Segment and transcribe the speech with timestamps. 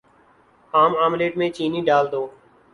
[0.73, 2.21] عام آملیٹ میں چینی ڈال دو